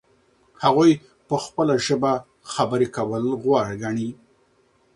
هغوی 0.63 0.91
په 1.27 1.35
خپله 1.45 1.73
ژبه 1.85 2.13
خبرې 2.53 2.87
کول 2.95 3.23
غوره 3.41 3.73
ګڼي. 3.81 4.09